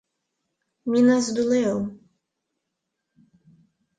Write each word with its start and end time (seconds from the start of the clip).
Minas 0.83 1.31
do 1.31 1.43
Leão 1.47 1.95